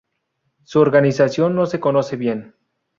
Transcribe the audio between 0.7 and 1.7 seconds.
organización no